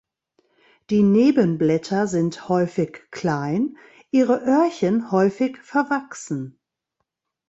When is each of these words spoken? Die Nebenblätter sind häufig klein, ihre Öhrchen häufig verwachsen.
Die 0.89 1.03
Nebenblätter 1.03 2.07
sind 2.07 2.49
häufig 2.49 3.03
klein, 3.11 3.77
ihre 4.09 4.39
Öhrchen 4.41 5.11
häufig 5.11 5.59
verwachsen. 5.59 6.59